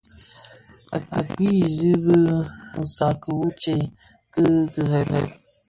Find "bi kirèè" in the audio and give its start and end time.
4.33-5.23